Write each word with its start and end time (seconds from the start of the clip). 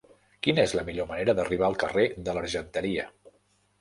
Quina 0.45 0.63
és 0.69 0.73
la 0.77 0.83
millor 0.87 1.07
manera 1.11 1.35
d'arribar 1.39 1.69
al 1.69 1.77
carrer 1.85 2.07
de 2.29 2.39
l'Argenteria? 2.39 3.07